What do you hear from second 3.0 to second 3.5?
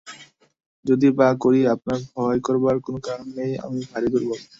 কারণ